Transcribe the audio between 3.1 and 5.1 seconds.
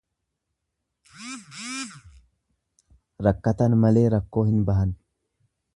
Rakkatan malee rakkoo hin bahan.